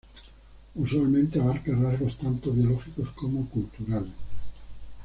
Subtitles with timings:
[0.73, 4.09] Usualmente abarca rasgos tanto biológicos como culturales.